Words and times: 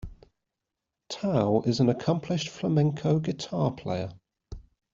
Tao 1.09 1.61
is 1.67 1.79
an 1.79 1.87
accomplished 1.87 2.49
flamenco 2.49 3.19
guitar 3.19 3.71
player. 3.71 4.09